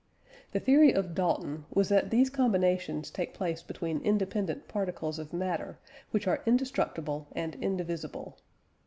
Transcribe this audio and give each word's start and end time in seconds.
The 0.51 0.59
theory 0.59 0.91
of 0.93 1.13
Dalton 1.13 1.65
was 1.69 1.89
that 1.89 2.09
these 2.09 2.31
combinations 2.31 3.11
take 3.11 3.35
place 3.35 3.61
between 3.61 4.01
independent 4.01 4.67
particles 4.67 5.19
of 5.19 5.31
matter, 5.31 5.77
which 6.09 6.25
are 6.25 6.41
indestructible 6.47 7.27
and 7.33 7.53
indivisible. 7.61 8.39